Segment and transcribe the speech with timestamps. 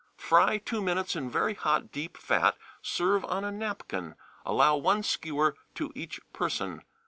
[0.17, 4.15] Fry two minutes in very hot deep fat, serve on a napkin;
[4.47, 6.81] allow one skewer to each person.